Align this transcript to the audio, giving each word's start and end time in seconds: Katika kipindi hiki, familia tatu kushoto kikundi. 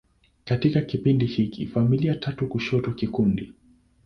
Katika 0.45 0.81
kipindi 0.81 1.25
hiki, 1.25 1.67
familia 1.67 2.15
tatu 2.15 2.47
kushoto 2.47 2.91
kikundi. 2.91 3.53